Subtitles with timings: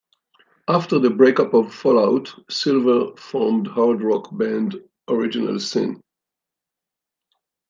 [0.67, 6.01] After the breakup of Fallout, Silver formed hard rock band Original Sin.